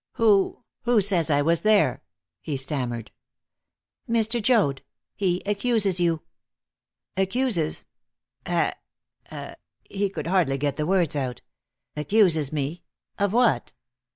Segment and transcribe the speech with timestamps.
[0.13, 2.01] "Who who says I was there?"
[2.41, 3.11] he stammered.
[4.09, 4.41] "Mr.
[4.41, 4.81] Joad
[5.15, 6.23] he accuses you."
[7.15, 7.85] "Accuses
[8.47, 8.79] acc"
[9.91, 11.43] he could hardly get the words out
[11.95, 12.81] "accuses me
[13.19, 13.73] of what?"